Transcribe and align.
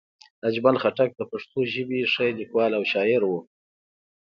اجمل 0.47 0.75
خټک 0.81 1.09
د 1.15 1.21
پښتو 1.31 1.59
ژبې 1.73 2.01
ښه 2.13 2.25
لیکوال 2.39 2.71
او 2.77 2.83
شاعر 2.91 3.21
وو 3.25 3.39